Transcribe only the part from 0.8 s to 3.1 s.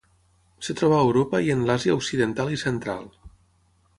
a Europa i en l'Àsia occidental i central.